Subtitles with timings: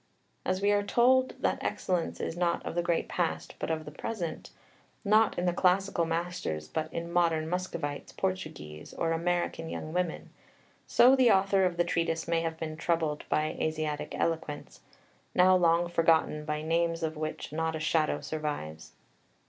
[0.45, 3.91] As we are told that excellence is not of the great past, but of the
[3.91, 4.49] present,
[5.05, 10.31] not in the classical masters, but in modern Muscovites, Portuguese, or American young women,
[10.87, 14.81] so the author of the Treatise may have been troubled by Asiatic eloquence,
[15.35, 18.93] now long forgotten, by names of which not a shadow survives.